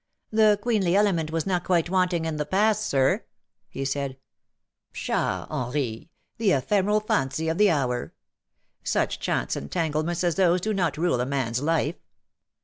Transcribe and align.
"The 0.31 0.57
queenly 0.59 0.95
element 0.95 1.29
was 1.29 1.45
not 1.45 1.63
quite 1.63 1.87
wanting 1.87 2.25
in 2.25 2.37
the 2.37 2.45
past, 2.47 2.87
Sir,'' 2.87 3.23
he 3.69 3.85
said." 3.85 4.17
Pshaw, 4.95 5.45
Henri, 5.47 6.09
the 6.39 6.53
ephemeral 6.53 7.01
fancy 7.01 7.47
of 7.49 7.59
the 7.59 7.69
hour. 7.69 8.11
Such 8.83 9.19
chance 9.19 9.55
entanglements 9.55 10.23
as 10.23 10.33
those 10.33 10.59
do 10.59 10.73
not 10.73 10.97
rule 10.97 11.21
a 11.21 11.25
man's 11.27 11.61
life." 11.61 11.97